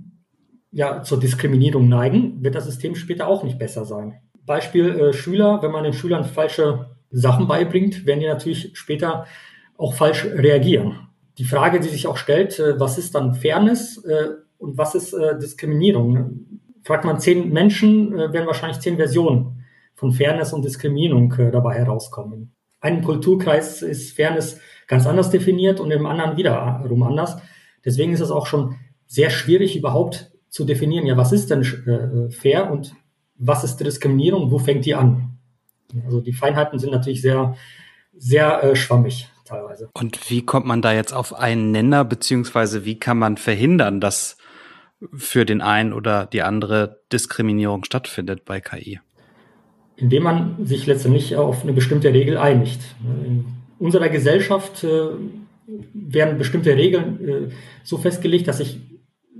ja, 0.72 1.02
zur 1.02 1.18
Diskriminierung 1.18 1.88
neigen, 1.88 2.42
wird 2.42 2.54
das 2.54 2.66
System 2.66 2.94
später 2.94 3.26
auch 3.26 3.42
nicht 3.42 3.58
besser 3.58 3.84
sein. 3.84 4.20
Beispiel 4.44 4.88
äh, 4.88 5.12
Schüler, 5.12 5.62
wenn 5.62 5.72
man 5.72 5.84
den 5.84 5.92
Schülern 5.92 6.24
falsche 6.24 6.90
Sachen 7.10 7.48
beibringt, 7.48 8.06
werden 8.06 8.20
die 8.20 8.26
natürlich 8.26 8.70
später 8.74 9.26
auch 9.76 9.94
falsch 9.94 10.24
reagieren. 10.24 11.08
Die 11.38 11.44
Frage, 11.44 11.80
die 11.80 11.88
sich 11.88 12.06
auch 12.06 12.16
stellt, 12.16 12.58
äh, 12.58 12.78
was 12.78 12.98
ist 12.98 13.14
dann 13.14 13.34
Fairness 13.34 14.04
äh, 14.04 14.28
und 14.58 14.78
was 14.78 14.94
ist 14.94 15.12
äh, 15.12 15.38
Diskriminierung? 15.38 16.60
Fragt 16.82 17.04
man 17.04 17.18
zehn 17.18 17.52
Menschen, 17.52 18.12
äh, 18.12 18.32
werden 18.32 18.46
wahrscheinlich 18.46 18.80
zehn 18.80 18.96
Versionen 18.96 19.64
von 19.94 20.12
Fairness 20.12 20.52
und 20.52 20.64
Diskriminierung 20.64 21.32
äh, 21.32 21.50
dabei 21.50 21.74
herauskommen. 21.74 22.54
Einem 22.80 23.02
Kulturkreis 23.02 23.82
ist 23.82 24.16
Fairness 24.16 24.58
ganz 24.86 25.06
anders 25.06 25.30
definiert 25.30 25.80
und 25.80 25.90
im 25.90 26.06
anderen 26.06 26.36
wiederum 26.36 27.02
anders. 27.02 27.36
Deswegen 27.84 28.12
ist 28.12 28.20
es 28.20 28.30
auch 28.30 28.46
schon 28.46 28.76
sehr 29.06 29.28
schwierig, 29.28 29.76
überhaupt 29.76 30.32
zu 30.50 30.64
definieren, 30.64 31.06
ja, 31.06 31.16
was 31.16 31.32
ist 31.32 31.50
denn 31.50 31.62
äh, 31.62 32.30
fair 32.30 32.70
und 32.70 32.94
was 33.36 33.64
ist 33.64 33.76
Diskriminierung, 33.78 34.50
wo 34.50 34.58
fängt 34.58 34.84
die 34.84 34.94
an? 34.94 35.38
Also 36.04 36.20
die 36.20 36.32
Feinheiten 36.32 36.78
sind 36.78 36.90
natürlich 36.90 37.22
sehr, 37.22 37.56
sehr 38.16 38.62
äh, 38.62 38.76
schwammig 38.76 39.28
teilweise. 39.44 39.88
Und 39.94 40.30
wie 40.30 40.44
kommt 40.44 40.66
man 40.66 40.82
da 40.82 40.92
jetzt 40.92 41.12
auf 41.12 41.32
einen 41.34 41.70
Nenner, 41.70 42.04
beziehungsweise 42.04 42.84
wie 42.84 42.98
kann 42.98 43.18
man 43.18 43.36
verhindern, 43.36 44.00
dass 44.00 44.36
für 45.14 45.46
den 45.46 45.62
einen 45.62 45.92
oder 45.92 46.26
die 46.26 46.42
andere 46.42 47.00
Diskriminierung 47.12 47.84
stattfindet 47.84 48.44
bei 48.44 48.60
KI? 48.60 49.00
Indem 49.96 50.22
man 50.22 50.66
sich 50.66 50.86
letztendlich 50.86 51.36
auf 51.36 51.62
eine 51.62 51.72
bestimmte 51.72 52.12
Regel 52.12 52.38
einigt. 52.38 52.80
In 53.24 53.46
unserer 53.78 54.08
Gesellschaft 54.08 54.84
äh, 54.84 55.08
werden 55.94 56.38
bestimmte 56.38 56.76
Regeln 56.76 57.28
äh, 57.28 57.50
so 57.82 57.98
festgelegt, 57.98 58.48
dass 58.48 58.58
sich 58.58 58.78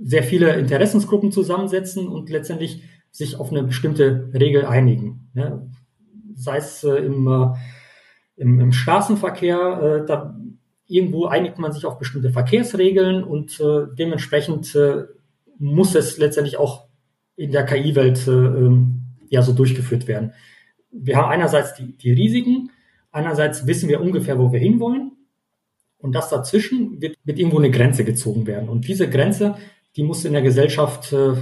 sehr 0.03 0.23
viele 0.23 0.55
Interessensgruppen 0.57 1.31
zusammensetzen 1.31 2.07
und 2.07 2.29
letztendlich 2.29 2.83
sich 3.11 3.39
auf 3.39 3.51
eine 3.51 3.63
bestimmte 3.63 4.29
Regel 4.33 4.65
einigen. 4.65 5.29
Ja, 5.33 5.61
sei 6.35 6.57
es 6.57 6.83
äh, 6.83 6.95
im, 6.95 7.27
äh, 7.27 7.53
im, 8.37 8.59
im, 8.59 8.71
Straßenverkehr, 8.71 10.01
äh, 10.03 10.05
da 10.05 10.35
irgendwo 10.87 11.25
einigt 11.25 11.59
man 11.59 11.71
sich 11.71 11.85
auf 11.85 11.99
bestimmte 11.99 12.31
Verkehrsregeln 12.31 13.23
und 13.23 13.59
äh, 13.59 13.87
dementsprechend 13.97 14.73
äh, 14.75 15.03
muss 15.57 15.95
es 15.95 16.17
letztendlich 16.17 16.57
auch 16.57 16.87
in 17.35 17.51
der 17.51 17.65
KI-Welt 17.65 18.27
äh, 18.27 18.31
ähm, 18.31 19.03
ja 19.29 19.41
so 19.41 19.53
durchgeführt 19.53 20.07
werden. 20.07 20.33
Wir 20.91 21.17
haben 21.17 21.29
einerseits 21.29 21.75
die, 21.75 21.95
die 21.97 22.11
Risiken 22.11 22.71
einerseits 23.11 23.67
wissen 23.67 23.89
wir 23.89 24.01
ungefähr, 24.01 24.39
wo 24.39 24.51
wir 24.51 24.59
hinwollen 24.59 25.11
und 25.97 26.13
das 26.13 26.29
dazwischen 26.29 27.01
wird, 27.01 27.15
wird 27.23 27.39
irgendwo 27.39 27.59
eine 27.59 27.71
Grenze 27.71 28.03
gezogen 28.03 28.47
werden. 28.47 28.69
Und 28.69 28.87
diese 28.87 29.09
Grenze, 29.09 29.55
die 29.95 30.03
muss 30.03 30.25
in 30.25 30.33
der 30.33 30.41
Gesellschaft 30.41 31.13
äh, 31.13 31.33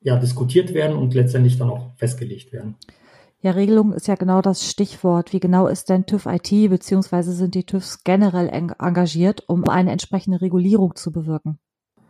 ja 0.00 0.16
diskutiert 0.16 0.74
werden 0.74 0.96
und 0.96 1.14
letztendlich 1.14 1.58
dann 1.58 1.70
auch 1.70 1.94
festgelegt 1.96 2.52
werden. 2.52 2.76
Ja, 3.40 3.52
Regelung 3.52 3.92
ist 3.92 4.08
ja 4.08 4.16
genau 4.16 4.42
das 4.42 4.68
Stichwort. 4.68 5.32
Wie 5.32 5.38
genau 5.38 5.68
ist 5.68 5.88
denn 5.88 6.06
TÜV 6.06 6.26
IT 6.26 6.70
beziehungsweise 6.70 7.32
sind 7.32 7.54
die 7.54 7.64
TÜVs 7.64 8.02
generell 8.02 8.48
engagiert, 8.48 9.44
um 9.46 9.64
eine 9.68 9.92
entsprechende 9.92 10.40
Regulierung 10.40 10.96
zu 10.96 11.12
bewirken? 11.12 11.58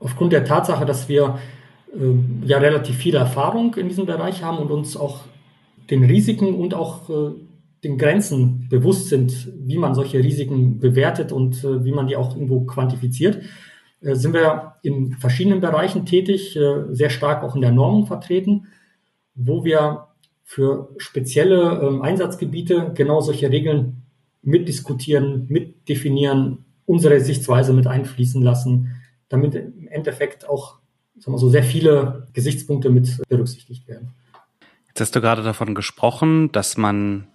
Aufgrund 0.00 0.32
der 0.32 0.44
Tatsache, 0.44 0.86
dass 0.86 1.08
wir 1.08 1.38
äh, 1.94 2.46
ja 2.46 2.58
relativ 2.58 2.96
viel 2.96 3.14
Erfahrung 3.14 3.74
in 3.74 3.88
diesem 3.88 4.06
Bereich 4.06 4.42
haben 4.42 4.58
und 4.58 4.70
uns 4.70 4.96
auch 4.96 5.20
den 5.90 6.04
Risiken 6.04 6.54
und 6.54 6.72
auch 6.72 7.10
äh, 7.10 7.34
den 7.84 7.98
Grenzen 7.98 8.66
bewusst 8.70 9.08
sind, 9.08 9.52
wie 9.66 9.78
man 9.78 9.94
solche 9.94 10.18
Risiken 10.18 10.78
bewertet 10.78 11.30
und 11.30 11.62
äh, 11.62 11.84
wie 11.84 11.92
man 11.92 12.06
die 12.06 12.16
auch 12.16 12.34
irgendwo 12.34 12.60
quantifiziert, 12.60 13.40
sind 14.00 14.32
wir 14.32 14.76
in 14.82 15.12
verschiedenen 15.12 15.60
Bereichen 15.60 16.06
tätig, 16.06 16.56
äh, 16.56 16.84
sehr 16.90 17.10
stark 17.10 17.42
auch 17.42 17.54
in 17.54 17.60
der 17.60 17.72
Normung 17.72 18.06
vertreten, 18.06 18.68
wo 19.34 19.64
wir 19.64 20.08
für 20.44 20.88
spezielle 20.98 21.80
ähm, 21.82 22.02
Einsatzgebiete 22.02 22.92
genau 22.94 23.20
solche 23.20 23.50
Regeln 23.50 24.02
mitdiskutieren, 24.42 25.46
mitdefinieren, 25.48 26.64
unsere 26.86 27.20
Sichtweise 27.20 27.72
mit 27.72 27.86
einfließen 27.86 28.42
lassen, 28.42 28.94
damit 29.28 29.54
im 29.54 29.88
Endeffekt 29.88 30.48
auch 30.48 30.78
sagen 31.18 31.34
wir 31.34 31.38
so, 31.38 31.48
sehr 31.48 31.64
viele 31.64 32.28
Gesichtspunkte 32.32 32.90
mit 32.90 33.20
berücksichtigt 33.28 33.86
werden. 33.88 34.14
Jetzt 34.88 35.00
hast 35.00 35.16
du 35.16 35.20
gerade 35.20 35.42
davon 35.42 35.74
gesprochen, 35.74 36.50
dass 36.52 36.76
man 36.76 37.26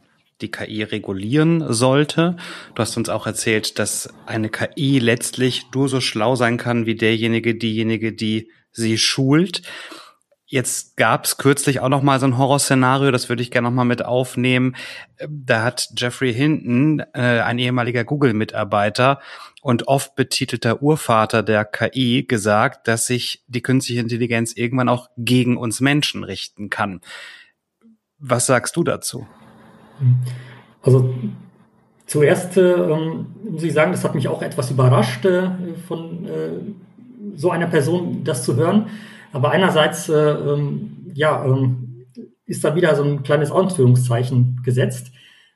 die 0.42 0.52
KI 0.52 0.84
regulieren 0.84 1.72
sollte. 1.72 2.38
Du 2.76 2.82
hast 2.82 2.98
uns 2.98 3.10
auch 3.10 3.26
erzählt, 3.28 3.80
dass 3.80 4.14
eine 4.26 4.50
KI 4.50 5.00
letztlich 5.00 5.68
nur 5.74 5.90
so 5.90 6.02
schlau 6.02 6.36
sein 6.36 6.58
kann 6.58 6.86
wie 6.86 6.96
derjenige, 6.96 7.56
diejenige, 7.56 8.14
die 8.14 8.50
sie 8.72 8.98
schult. 8.98 9.62
Jetzt 10.54 10.98
gab 10.98 11.26
es 11.26 11.38
kürzlich 11.38 11.80
auch 11.80 11.90
noch 11.90 12.04
mal 12.04 12.20
so 12.20 12.28
ein 12.28 12.38
Horrorszenario, 12.38 13.10
das 13.10 13.28
würde 13.28 13.42
ich 13.42 13.50
gerne 13.50 13.70
noch 13.70 13.76
mal 13.76 13.86
mit 13.86 14.06
aufnehmen. 14.06 14.76
Da 15.28 15.64
hat 15.64 15.90
Jeffrey 15.98 16.32
Hinton, 16.32 17.00
äh, 17.14 17.40
ein 17.40 17.58
ehemaliger 17.58 18.04
Google-Mitarbeiter 18.04 19.20
und 19.64 19.88
oft 19.88 20.16
betitelter 20.16 20.84
Urvater 20.84 21.42
der 21.42 21.66
KI, 21.66 22.28
gesagt, 22.28 22.88
dass 22.88 23.08
sich 23.08 23.44
die 23.48 23.64
künstliche 23.64 24.02
Intelligenz 24.02 24.54
irgendwann 24.54 24.90
auch 24.90 25.10
gegen 25.18 25.58
uns 25.58 25.82
Menschen 25.82 26.24
richten 26.24 26.70
kann. 26.70 27.02
Was 28.20 28.46
sagst 28.46 28.76
du 28.76 28.84
dazu? 28.84 29.26
Also 30.82 31.14
zuerst 32.06 32.58
äh, 32.58 32.76
muss 33.50 33.64
ich 33.64 33.74
sagen, 33.74 33.92
das 33.92 34.04
hat 34.04 34.16
mich 34.16 34.28
auch 34.28 34.42
etwas 34.42 34.72
überrascht, 34.72 35.26
äh, 35.26 35.50
von 35.88 36.26
äh, 36.26 37.36
so 37.36 37.52
einer 37.52 37.68
Person 37.68 38.24
das 38.24 38.44
zu 38.44 38.56
hören 38.56 38.88
aber 39.34 39.50
einerseits, 39.50 40.08
äh, 40.08 40.14
ähm, 40.14 41.12
ja, 41.14 41.44
ähm, 41.44 42.06
ist 42.46 42.64
da 42.64 42.76
wieder 42.76 42.96
so 42.96 43.04
ein 43.04 43.24
kleines 43.24 43.52
Anführungszeichen 43.52 44.62
gesetzt, 44.64 45.12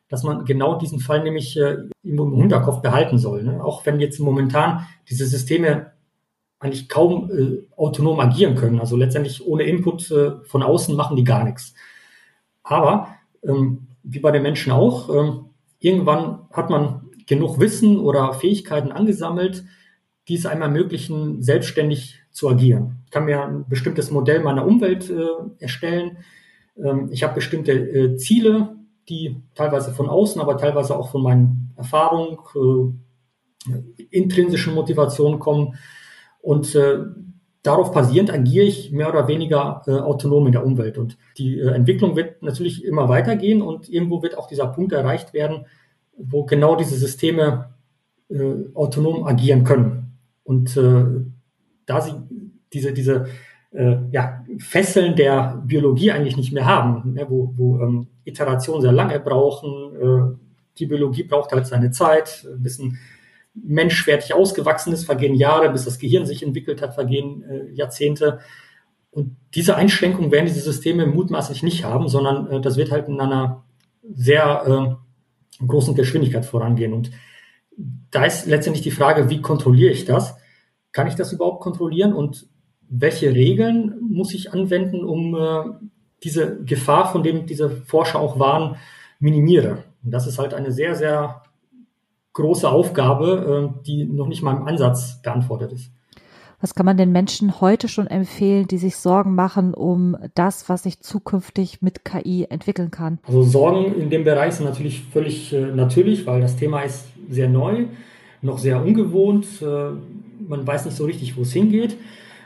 dass 0.10 0.24
man 0.24 0.46
genau 0.46 0.80
diesen 0.80 1.00
Fall 1.00 1.24
nämlich 1.24 1.58
äh, 1.58 1.78
im 2.04 2.34
Hinterkopf 2.36 2.82
behalten 2.82 3.20
soll. 3.20 3.44
Ne? 3.44 3.64
Auch 3.64 3.86
wenn 3.86 4.00
jetzt 4.00 4.20
momentan 4.20 4.88
diese 5.10 5.28
Systeme 5.28 5.92
eigentlich 6.60 6.90
kaum 6.90 7.30
äh, 7.30 7.68
autonom 7.78 8.20
agieren 8.20 8.56
können. 8.56 8.80
Also 8.80 8.98
letztendlich 8.98 9.46
ohne 9.46 9.64
Input 9.64 10.12
von 10.46 10.64
außen 10.64 10.96
machen 10.96 11.16
die 11.16 11.24
gar 11.24 11.44
nichts. 11.44 11.76
Aber 12.64 13.10
ähm, 13.44 13.88
wie 14.10 14.20
bei 14.20 14.32
den 14.32 14.44
Menschen 14.44 14.72
auch, 14.72 15.10
ähm, 15.10 15.46
irgendwann 15.80 16.48
hat 16.52 16.70
man 16.70 17.10
genug 17.28 17.60
Wissen 17.60 18.00
oder 18.00 18.34
Fähigkeiten 18.34 18.92
angesammelt, 18.92 19.66
die 20.28 20.36
es 20.36 20.46
einem 20.46 20.62
ermöglichen, 20.62 21.42
selbstständig 21.42 22.20
zu 22.32 22.50
agieren. 22.50 23.04
Ich 23.06 23.12
kann 23.12 23.26
mir 23.26 23.44
ein 23.44 23.66
bestimmtes 23.68 24.12
Modell 24.12 24.42
meiner 24.42 24.66
Umwelt 24.66 25.10
äh, 25.10 25.26
erstellen. 25.60 26.18
Ähm, 26.78 27.10
ich 27.12 27.24
habe 27.24 27.36
bestimmte 27.36 27.72
äh, 27.72 28.18
Ziele, 28.18 28.76
die 29.10 29.38
teilweise 29.56 29.94
von 29.94 30.10
außen, 30.10 30.42
aber 30.42 30.58
teilweise 30.58 30.98
auch 30.98 31.12
von 31.12 31.24
meinen 31.24 31.74
Erfahrungen, 31.76 32.38
äh, 32.56 34.06
intrinsischen 34.12 34.74
Motivationen 34.74 35.40
kommen. 35.40 35.76
Und 36.42 36.76
äh, 36.76 37.00
darauf 37.68 37.92
basierend 37.92 38.32
agiere 38.32 38.66
ich 38.66 38.92
mehr 38.92 39.10
oder 39.10 39.28
weniger 39.28 39.82
äh, 39.88 39.92
autonom 39.92 40.46
in 40.48 40.54
der 40.54 40.66
Umwelt. 40.66 40.98
Und 40.98 41.18
die 41.38 41.60
äh, 41.60 41.70
Entwicklung 41.70 42.16
wird 42.16 42.42
natürlich 42.42 42.86
immer 42.86 43.10
weitergehen 43.10 43.62
und 43.62 43.90
irgendwo 43.90 44.24
wird 44.24 44.38
auch 44.38 44.48
dieser 44.48 44.68
Punkt 44.68 44.94
erreicht 44.94 45.34
werden, 45.34 45.66
wo 46.18 46.46
genau 46.46 46.76
diese 46.76 46.96
Systeme 46.96 47.70
äh, 48.30 48.54
autonom 48.74 49.26
agieren 49.26 49.64
können. 49.64 50.18
Und 50.44 50.78
äh, 50.78 51.06
da 51.86 52.02
sie 52.02 52.14
diese, 52.72 52.94
diese 52.94 53.28
äh, 53.72 53.98
ja, 54.12 54.46
Fesseln 54.60 55.16
der 55.16 55.62
Biologie 55.66 56.12
eigentlich 56.12 56.38
nicht 56.38 56.54
mehr 56.54 56.66
haben, 56.66 57.14
ne, 57.14 57.26
wo, 57.30 57.54
wo 57.58 57.80
ähm, 57.80 58.08
Iterationen 58.24 58.82
sehr 58.82 58.94
lange 58.94 59.20
brauchen. 59.20 59.96
Äh, 60.02 60.38
die 60.80 60.86
Biologie 60.86 61.24
braucht 61.24 61.52
halt 61.52 61.68
seine 61.68 61.92
Zeit, 61.92 62.48
ein 62.50 62.64
Mensch 63.64 64.04
fertig 64.04 64.34
ausgewachsen 64.34 64.94
ist, 64.94 65.06
vergehen 65.06 65.36
Jahre, 65.36 65.70
bis 65.70 65.86
das 65.86 66.00
Gehirn 66.00 66.26
sich 66.26 66.44
entwickelt 66.44 66.82
hat, 66.82 66.96
vergehen 66.96 67.44
äh, 67.44 67.72
Jahrzehnte. 67.74 68.40
Und 69.12 69.36
diese 69.56 69.76
Einschränkungen 69.76 70.32
werden 70.32 70.46
diese 70.46 70.62
Systeme 70.62 71.08
mutmaßlich 71.08 71.64
nicht 71.64 71.84
haben, 71.84 72.08
sondern 72.08 72.48
äh, 72.52 72.62
das 72.62 72.78
wird 72.78 72.92
halt 72.92 73.08
in 73.08 73.20
einer 73.20 73.64
sehr 74.04 74.98
äh, 75.60 75.66
großen 75.66 75.96
Geschwindigkeit 75.96 76.46
vorangehen. 76.46 76.94
Und 76.94 77.12
da 78.12 78.26
ist 78.26 78.46
letztendlich 78.46 78.84
die 78.84 78.92
Frage, 78.92 79.30
wie 79.30 79.42
kontrolliere 79.42 79.92
ich 79.92 80.06
das? 80.06 80.36
Kann 80.92 81.08
ich 81.08 81.16
das 81.16 81.34
überhaupt 81.34 81.62
kontrollieren? 81.62 82.14
Und 82.14 82.48
welche 82.90 83.34
Regeln 83.34 83.96
muss 84.02 84.34
ich 84.34 84.54
anwenden, 84.54 85.04
um 85.04 85.36
äh, 85.36 85.88
diese 86.24 86.64
Gefahr, 86.64 87.12
von 87.12 87.24
dem 87.24 87.46
diese 87.46 87.70
Forscher 87.70 88.20
auch 88.20 88.40
warnen, 88.40 88.78
minimiere. 89.20 89.84
Und 90.04 90.12
das 90.12 90.28
ist 90.28 90.40
halt 90.40 90.54
eine 90.54 90.72
sehr, 90.72 90.96
sehr 90.96 91.44
große 92.38 92.70
Aufgabe, 92.70 93.72
äh, 93.76 93.84
die 93.86 94.06
noch 94.06 94.28
nicht 94.28 94.44
mal 94.44 94.56
im 94.56 94.68
Ansatz 94.68 95.22
beantwortet 95.22 95.74
ist. 95.74 95.92
Was 96.62 96.74
kann 96.74 96.86
man 96.86 96.98
den 96.98 97.12
Menschen 97.12 97.62
heute 97.62 97.88
schon 97.88 98.08
empfehlen, 98.08 98.68
die 98.68 98.78
sich 98.78 98.96
Sorgen 98.96 99.36
machen 99.36 99.74
um 99.74 100.18
das, 100.34 100.70
was 100.70 100.84
sich 100.84 101.02
zukünftig 101.02 101.82
mit 101.82 102.04
KI 102.04 102.48
entwickeln 102.50 102.90
kann? 102.90 103.20
Also 103.28 103.44
Sorgen 103.44 103.94
in 103.94 104.10
dem 104.10 104.24
Bereich 104.24 104.56
sind 104.56 104.66
natürlich 104.66 105.04
völlig 105.04 105.54
äh, 105.54 105.68
natürlich, 105.68 106.26
weil 106.26 106.42
das 106.42 106.56
Thema 106.56 106.82
ist 106.82 107.08
sehr 107.30 107.50
neu, 107.50 107.86
noch 108.42 108.60
sehr 108.60 108.84
ungewohnt. 108.84 109.46
Äh, 109.62 109.92
man 110.48 110.66
weiß 110.66 110.86
nicht 110.86 110.98
so 110.98 111.06
richtig, 111.06 111.38
wo 111.38 111.42
es 111.42 111.54
hingeht. 111.54 111.98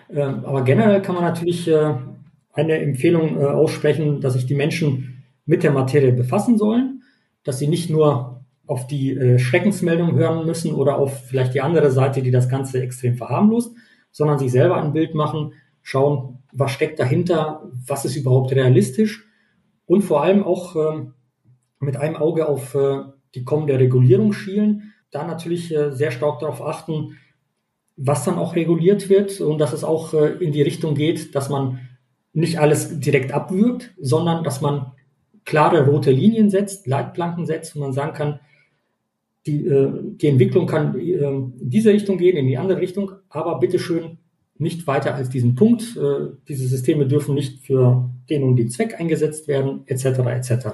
Ähm, 0.09 0.45
aber 0.45 0.63
generell 0.63 1.01
kann 1.01 1.15
man 1.15 1.23
natürlich 1.23 1.69
eine 2.53 2.79
Empfehlung 2.79 3.41
aussprechen, 3.41 4.19
dass 4.19 4.33
sich 4.33 4.45
die 4.45 4.55
Menschen 4.55 5.23
mit 5.45 5.63
der 5.63 5.71
Materie 5.71 6.11
befassen 6.11 6.57
sollen, 6.57 7.03
dass 7.45 7.59
sie 7.59 7.67
nicht 7.67 7.89
nur 7.89 8.40
auf 8.67 8.87
die 8.87 9.11
äh, 9.15 9.39
Schreckensmeldung 9.39 10.15
hören 10.15 10.45
müssen 10.45 10.73
oder 10.73 10.97
auf 10.97 11.25
vielleicht 11.25 11.53
die 11.53 11.61
andere 11.61 11.91
Seite, 11.91 12.21
die 12.21 12.31
das 12.31 12.49
Ganze 12.49 12.81
extrem 12.81 13.15
verharmlost, 13.15 13.75
sondern 14.11 14.39
sich 14.39 14.51
selber 14.51 14.81
ein 14.81 14.93
Bild 14.93 15.15
machen, 15.15 15.53
schauen, 15.81 16.39
was 16.53 16.71
steckt 16.71 16.99
dahinter, 16.99 17.69
was 17.87 18.05
ist 18.05 18.15
überhaupt 18.15 18.51
realistisch 18.53 19.25
und 19.85 20.03
vor 20.03 20.23
allem 20.23 20.43
auch 20.43 20.75
ähm, 20.75 21.13
mit 21.79 21.97
einem 21.97 22.15
Auge 22.15 22.47
auf 22.47 22.77
die 23.33 23.43
kommende 23.43 23.79
Regulierung 23.79 24.33
schielen, 24.33 24.93
da 25.09 25.25
natürlich 25.25 25.69
sehr 25.69 26.11
stark 26.11 26.39
darauf 26.39 26.61
achten, 26.61 27.17
was 28.03 28.23
dann 28.23 28.37
auch 28.37 28.55
reguliert 28.55 29.09
wird 29.09 29.39
und 29.41 29.59
dass 29.59 29.73
es 29.73 29.83
auch 29.83 30.13
äh, 30.13 30.33
in 30.43 30.51
die 30.51 30.61
Richtung 30.61 30.95
geht, 30.95 31.35
dass 31.35 31.49
man 31.49 31.79
nicht 32.33 32.59
alles 32.59 32.99
direkt 32.99 33.31
abwürgt, 33.31 33.93
sondern 33.99 34.43
dass 34.43 34.61
man 34.61 34.93
klare 35.45 35.85
rote 35.85 36.11
Linien 36.11 36.49
setzt, 36.49 36.87
Leitplanken 36.87 37.45
setzt, 37.45 37.75
wo 37.75 37.79
man 37.79 37.93
sagen 37.93 38.13
kann, 38.13 38.39
die, 39.45 39.65
äh, 39.65 39.91
die 40.03 40.27
Entwicklung 40.27 40.67
kann 40.67 40.97
äh, 40.99 41.13
in 41.13 41.53
diese 41.69 41.91
Richtung 41.91 42.17
gehen, 42.17 42.37
in 42.37 42.47
die 42.47 42.57
andere 42.57 42.79
Richtung, 42.79 43.11
aber 43.29 43.59
bitteschön 43.59 44.17
nicht 44.57 44.85
weiter 44.85 45.15
als 45.15 45.29
diesen 45.29 45.55
Punkt. 45.55 45.97
Äh, 45.97 46.35
diese 46.47 46.67
Systeme 46.67 47.07
dürfen 47.07 47.33
nicht 47.33 47.65
für 47.65 48.09
den 48.29 48.43
und 48.43 48.55
den 48.57 48.69
Zweck 48.69 48.99
eingesetzt 48.99 49.47
werden, 49.47 49.81
etc. 49.87 50.05
etc. 50.05 50.67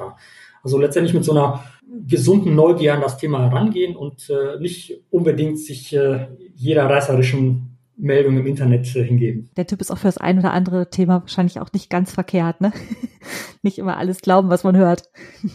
Also 0.62 0.78
letztendlich 0.78 1.14
mit 1.14 1.24
so 1.24 1.32
einer 1.32 1.64
gesunden 2.06 2.54
Neugier 2.56 2.94
an 2.94 3.02
das 3.02 3.18
Thema 3.18 3.50
herangehen 3.50 3.96
und 3.96 4.30
äh, 4.30 4.60
nicht 4.60 5.02
unbedingt 5.10 5.58
sich 5.60 5.96
äh, 5.96 6.28
jeder 6.54 6.90
reißerischen 6.90 7.78
Meldung 7.96 8.38
im 8.38 8.46
Internet 8.46 8.94
äh, 8.96 9.04
hingeben. 9.04 9.50
Der 9.56 9.66
Tipp 9.66 9.80
ist 9.80 9.92
auch 9.92 9.98
für 9.98 10.08
das 10.08 10.18
ein 10.18 10.38
oder 10.40 10.52
andere 10.52 10.90
Thema 10.90 11.22
wahrscheinlich 11.22 11.60
auch 11.60 11.72
nicht 11.72 11.90
ganz 11.90 12.12
verkehrt, 12.12 12.60
ne? 12.60 12.74
nicht 13.64 13.80
immer 13.80 13.98
alles 13.98 14.22
glauben, 14.22 14.50
was 14.50 14.64
man 14.64 14.76
hört. 14.76 15.10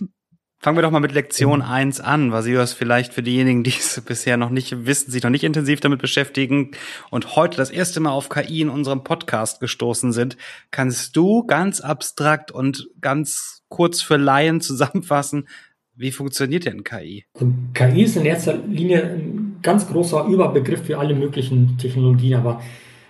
Fangen 0.64 0.78
wir 0.78 0.82
doch 0.82 0.92
mal 0.92 1.00
mit 1.00 1.10
Lektion 1.10 1.58
mhm. 1.58 1.64
1 1.64 2.00
an. 2.00 2.30
Vasios, 2.30 2.72
vielleicht 2.72 3.12
für 3.12 3.24
diejenigen, 3.24 3.64
die 3.64 3.70
es 3.70 4.00
bisher 4.06 4.36
noch 4.36 4.50
nicht 4.50 4.86
wissen, 4.86 5.10
sich 5.10 5.24
noch 5.24 5.30
nicht 5.30 5.42
intensiv 5.42 5.80
damit 5.80 6.00
beschäftigen 6.00 6.70
und 7.10 7.34
heute 7.34 7.56
das 7.56 7.70
erste 7.70 7.98
Mal 7.98 8.12
auf 8.12 8.28
KI 8.28 8.60
in 8.60 8.68
unserem 8.68 9.02
Podcast 9.02 9.58
gestoßen 9.58 10.12
sind, 10.12 10.36
kannst 10.70 11.16
du 11.16 11.44
ganz 11.44 11.80
abstrakt 11.80 12.52
und 12.52 12.88
ganz 13.00 13.64
kurz 13.68 14.02
für 14.02 14.16
Laien 14.16 14.60
zusammenfassen, 14.60 15.48
Wie 15.96 16.12
funktioniert 16.12 16.64
denn 16.64 16.84
KI? 16.84 17.24
Also 17.34 17.52
KI 17.74 18.04
ist 18.04 18.16
in 18.16 18.24
erster 18.24 18.56
Linie 18.56 19.02
ein 19.02 19.58
ganz 19.62 19.88
großer 19.88 20.26
Überbegriff 20.26 20.84
für 20.86 20.98
alle 20.98 21.14
möglichen 21.16 21.76
Technologien, 21.76 22.34
aber 22.34 22.62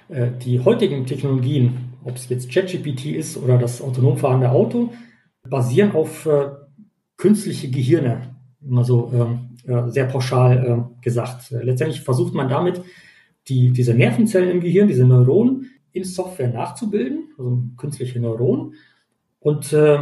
äh, 0.09 0.29
die 0.43 0.59
heutigen 0.61 1.05
Technologien, 1.05 1.93
ob 2.03 2.17
es 2.17 2.31
jetzt 2.31 2.51
ChatGPT 2.51 3.07
ist 3.15 3.37
oder 3.37 3.59
das 3.59 3.83
autonom 3.83 4.17
fahrende 4.17 4.51
Auto, 4.51 4.95
basieren 5.49 5.93
auf 5.93 6.25
äh, 6.25 6.47
künstliche 7.23 7.71
Gehirne, 7.71 8.35
immer 8.61 8.83
so 8.83 9.13
ähm, 9.15 9.57
äh, 9.65 9.89
sehr 9.91 10.07
pauschal 10.07 10.53
äh, 10.67 11.05
gesagt. 11.05 11.53
Letztendlich 11.53 12.01
versucht 12.01 12.35
man 12.35 12.49
damit, 12.49 12.83
die, 13.47 13.71
diese 13.71 13.95
Nervenzellen 13.95 14.51
im 14.51 14.61
Gehirn, 14.61 14.89
diese 14.89 15.07
Neuronen, 15.07 15.71
in 15.93 16.03
Software 16.03 16.49
nachzubilden, 16.49 17.29
also 17.39 17.63
künstliche 17.77 18.19
Neuronen, 18.19 18.75
und 19.39 19.73
äh, 19.73 19.99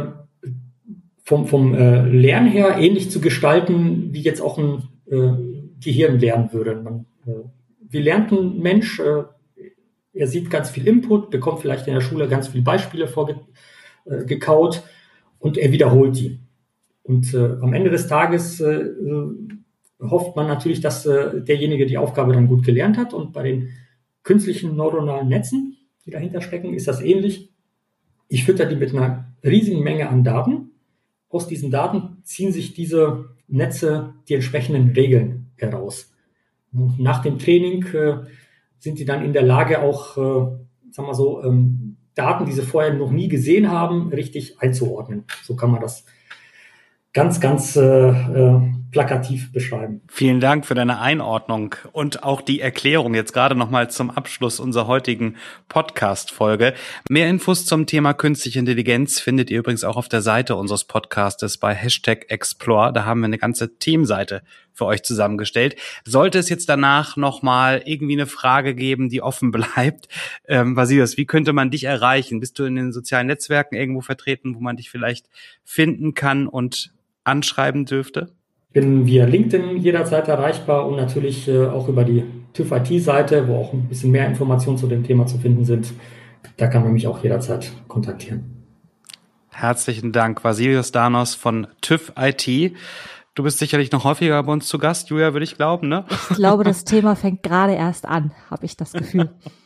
vom, 1.23 1.45
vom 1.45 1.75
äh, 1.75 2.07
Lernen 2.07 2.49
her 2.49 2.77
ähnlich 2.79 3.11
zu 3.11 3.21
gestalten, 3.21 4.09
wie 4.13 4.21
jetzt 4.21 4.41
auch 4.41 4.57
ein 4.57 4.89
äh, 5.05 5.33
Gehirn 5.79 6.19
lernen 6.19 6.51
würde. 6.51 6.75
Man, 6.75 7.05
äh, 7.27 7.43
wie 7.87 8.01
lernt 8.01 8.31
ein 8.31 8.57
Mensch? 8.57 8.99
Er 8.99 10.27
sieht 10.27 10.49
ganz 10.49 10.71
viel 10.71 10.87
Input, 10.87 11.29
bekommt 11.29 11.59
vielleicht 11.59 11.85
in 11.87 11.93
der 11.93 12.01
Schule 12.01 12.27
ganz 12.27 12.47
viele 12.47 12.63
Beispiele 12.63 13.07
vorgekaut 13.07 14.81
und 15.37 15.57
er 15.59 15.71
wiederholt 15.71 16.17
die. 16.17 16.39
Und 17.03 17.33
äh, 17.33 17.57
am 17.61 17.73
Ende 17.73 17.89
des 17.89 18.07
Tages 18.07 18.61
äh, 18.61 18.89
hofft 19.99 20.35
man 20.35 20.47
natürlich, 20.47 20.81
dass 20.81 21.05
äh, 21.05 21.41
derjenige 21.41 21.85
die 21.85 21.97
Aufgabe 21.97 22.33
dann 22.33 22.47
gut 22.47 22.63
gelernt 22.63 22.97
hat. 22.97 23.13
Und 23.13 23.33
bei 23.33 23.43
den 23.43 23.69
künstlichen 24.23 24.75
neuronalen 24.75 25.27
Netzen, 25.27 25.77
die 26.05 26.11
dahinter 26.11 26.41
stecken, 26.41 26.73
ist 26.73 26.87
das 26.87 27.01
ähnlich. 27.01 27.51
Ich 28.27 28.45
fütter 28.45 28.65
die 28.65 28.75
mit 28.75 28.93
einer 28.95 29.33
riesigen 29.43 29.83
Menge 29.83 30.09
an 30.09 30.23
Daten. 30.23 30.71
Aus 31.29 31.47
diesen 31.47 31.71
Daten 31.71 32.17
ziehen 32.23 32.51
sich 32.51 32.73
diese 32.73 33.25
Netze 33.47 34.13
die 34.27 34.35
entsprechenden 34.35 34.89
Regeln 34.91 35.51
heraus. 35.57 36.13
Und 36.73 36.99
nach 36.99 37.21
dem 37.21 37.37
Training 37.37 37.85
äh, 37.93 38.19
sind 38.79 38.97
sie 38.97 39.05
dann 39.05 39.23
in 39.23 39.33
der 39.33 39.43
Lage, 39.43 39.81
auch, 39.81 40.17
äh, 40.17 40.91
sagen 40.91 41.07
wir 41.07 41.13
so, 41.13 41.43
ähm, 41.43 41.97
Daten, 42.15 42.45
die 42.45 42.51
sie 42.51 42.61
vorher 42.61 42.93
noch 42.93 43.11
nie 43.11 43.27
gesehen 43.27 43.69
haben, 43.69 44.09
richtig 44.09 44.59
einzuordnen. 44.59 45.25
So 45.43 45.55
kann 45.55 45.71
man 45.71 45.81
das 45.81 46.05
ganz, 47.13 47.41
ganz 47.41 47.75
äh, 47.75 48.09
äh, 48.09 48.61
plakativ 48.91 49.51
beschreiben. 49.51 50.01
Vielen 50.09 50.39
Dank 50.39 50.65
für 50.65 50.75
deine 50.75 50.99
Einordnung 50.99 51.75
und 51.91 52.23
auch 52.23 52.41
die 52.41 52.59
Erklärung 52.59 53.13
jetzt 53.13 53.33
gerade 53.33 53.55
nochmal 53.55 53.89
zum 53.89 54.11
Abschluss 54.11 54.59
unserer 54.59 54.87
heutigen 54.87 55.35
Podcast-Folge. 55.69 56.73
Mehr 57.09 57.29
Infos 57.29 57.65
zum 57.65 57.85
Thema 57.85 58.13
künstliche 58.13 58.59
Intelligenz 58.59 59.19
findet 59.19 59.49
ihr 59.49 59.59
übrigens 59.59 59.83
auch 59.83 59.95
auf 59.97 60.09
der 60.09 60.21
Seite 60.21 60.55
unseres 60.55 60.83
Podcastes 60.83 61.57
bei 61.57 61.73
Hashtag 61.73 62.29
Explore. 62.29 62.91
Da 62.93 63.05
haben 63.05 63.21
wir 63.21 63.25
eine 63.25 63.37
ganze 63.37 63.77
Teamseite 63.77 64.43
für 64.73 64.85
euch 64.85 65.03
zusammengestellt. 65.03 65.75
Sollte 66.05 66.39
es 66.39 66.49
jetzt 66.49 66.67
danach 66.67 67.15
nochmal 67.15 67.81
irgendwie 67.85 68.13
eine 68.13 68.27
Frage 68.27 68.73
geben, 68.75 69.09
die 69.09 69.21
offen 69.21 69.51
bleibt, 69.51 70.07
ähm, 70.47 70.75
Vasilius, 70.75 71.17
wie 71.17 71.25
könnte 71.25 71.53
man 71.53 71.71
dich 71.71 71.85
erreichen? 71.85 72.39
Bist 72.39 72.59
du 72.59 72.65
in 72.65 72.75
den 72.75 72.91
sozialen 72.91 73.27
Netzwerken 73.27 73.75
irgendwo 73.75 74.01
vertreten, 74.01 74.55
wo 74.55 74.59
man 74.59 74.75
dich 74.75 74.89
vielleicht 74.89 75.29
finden 75.63 76.13
kann 76.13 76.47
und 76.47 76.91
anschreiben 77.23 77.85
dürfte? 77.85 78.31
Bin 78.73 79.05
via 79.05 79.25
LinkedIn 79.25 79.77
jederzeit 79.77 80.27
erreichbar 80.27 80.87
und 80.87 80.95
natürlich 80.95 81.47
äh, 81.47 81.67
auch 81.67 81.87
über 81.87 82.03
die 82.03 82.23
TÜV 82.53 82.71
IT-Seite, 82.71 83.47
wo 83.47 83.57
auch 83.57 83.73
ein 83.73 83.87
bisschen 83.87 84.11
mehr 84.11 84.27
Informationen 84.27 84.77
zu 84.77 84.87
dem 84.87 85.03
Thema 85.03 85.25
zu 85.25 85.37
finden 85.37 85.65
sind. 85.65 85.93
Da 86.57 86.67
kann 86.67 86.83
man 86.83 86.93
mich 86.93 87.07
auch 87.07 87.21
jederzeit 87.23 87.71
kontaktieren. 87.87 88.61
Herzlichen 89.49 90.11
Dank, 90.11 90.43
Vasilius 90.43 90.91
Danos 90.91 91.35
von 91.35 91.67
TÜV 91.81 92.13
IT. 92.17 92.75
Du 93.35 93.43
bist 93.43 93.59
sicherlich 93.59 93.91
noch 93.91 94.03
häufiger 94.03 94.41
bei 94.43 94.51
uns 94.51 94.67
zu 94.67 94.77
Gast, 94.77 95.09
Julia, 95.09 95.33
würde 95.33 95.43
ich 95.43 95.55
glauben, 95.55 95.87
ne? 95.87 96.05
Ich 96.29 96.37
glaube, 96.37 96.63
das 96.63 96.83
Thema 96.83 97.15
fängt 97.15 97.43
gerade 97.43 97.73
erst 97.73 98.05
an, 98.05 98.31
habe 98.49 98.65
ich 98.65 98.75
das 98.75 98.93
Gefühl. 98.93 99.29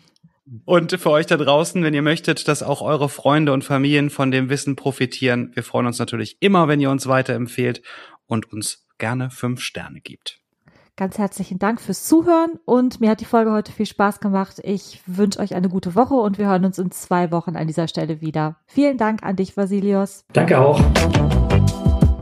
Und 0.66 0.92
für 0.92 1.10
euch 1.10 1.26
da 1.26 1.38
draußen, 1.38 1.84
wenn 1.84 1.94
ihr 1.94 2.04
möchtet, 2.04 2.48
dass 2.48 2.62
auch 2.62 2.82
eure 2.82 3.10
Freunde 3.10 3.52
und 3.52 3.64
Familien 3.64 4.10
von 4.10 4.30
dem 4.30 4.50
Wissen 4.50 4.76
profitieren, 4.76 5.52
wir 5.56 5.64
freuen 5.64 5.88
uns 5.88 5.98
natürlich 5.98 6.38
immer, 6.40 6.68
wenn 6.68 6.80
ihr 6.80 6.92
uns 6.92 7.08
weiterempfehlt 7.08 7.82
und 8.28 8.52
uns 8.52 8.86
gerne 8.98 9.30
fünf 9.32 9.62
Sterne 9.62 10.02
gibt. 10.02 10.40
Ganz 10.98 11.18
herzlichen 11.18 11.60
Dank 11.60 11.82
fürs 11.82 12.06
Zuhören 12.06 12.58
und 12.64 13.02
mir 13.02 13.10
hat 13.10 13.20
die 13.20 13.26
Folge 13.26 13.52
heute 13.52 13.74
viel 13.74 13.86
Spaß 13.86 14.22
gemacht. 14.22 14.62
Ich 14.64 15.02
wünsche 15.06 15.40
euch 15.40 15.54
eine 15.54 15.68
gute 15.68 15.94
Woche 15.94 16.14
und 16.14 16.38
wir 16.38 16.48
hören 16.48 16.64
uns 16.64 16.80
in 16.80 16.90
zwei 16.92 17.32
Wochen 17.32 17.58
an 17.58 17.68
dieser 17.68 17.90
Stelle 17.90 18.22
wieder. 18.22 18.58
Vielen 18.66 18.98
Dank 18.98 19.24
an 19.24 19.36
dich, 19.36 19.58
Vasilios. 19.58 20.24
Danke 20.32 20.58
auch. 20.58 20.82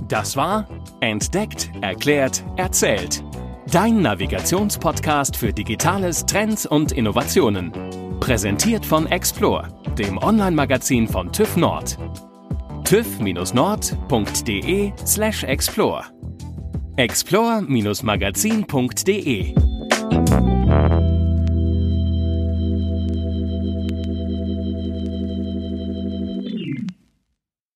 Das 0.08 0.36
war 0.36 0.67
Entdeckt, 1.02 1.71
Erklärt, 1.82 2.43
Erzählt. 2.58 3.24
Dein 3.71 4.02
Navigationspodcast 4.02 5.38
für 5.38 5.54
Digitales, 5.54 6.26
Trends 6.26 6.65
und 6.65 6.91
Innovationen. 6.91 7.71
Präsentiert 8.23 8.86
von 8.86 9.05
Explore, 9.07 9.67
dem 9.97 10.17
Online-Magazin 10.17 11.09
von 11.09 11.29
TÜV 11.29 11.57
Nord. 11.57 11.97
tüv-nord.de 12.86 14.93
slash 15.05 15.43
explore 15.43 16.05
explore-magazin.de 16.95 19.53